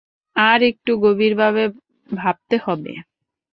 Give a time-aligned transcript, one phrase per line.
[0.35, 1.63] আর একটু গভীরভাবে
[2.09, 2.93] ভাবতে হবে।